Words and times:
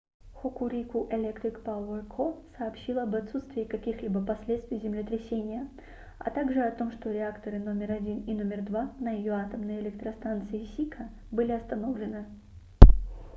hokuriku 0.33 1.07
electric 1.11 1.59
power 1.65 2.05
co. 2.15 2.43
сообщила 2.57 3.03
об 3.03 3.13
отсутствии 3.13 3.65
каких-либо 3.65 4.25
последствий 4.25 4.79
землетрясения 4.79 5.69
а 6.17 6.31
также 6.31 6.63
о 6.63 6.71
том 6.71 6.91
что 6.93 7.11
реакторы 7.11 7.57
№ 7.59 7.83
1 7.83 8.23
и 8.23 8.33
№ 8.33 8.61
2 8.63 8.93
на 8.99 9.11
её 9.11 9.35
атомной 9.35 9.79
электростанции 9.79 10.65
сика 10.75 11.11
были 11.29 11.51
остановлены 11.51 12.25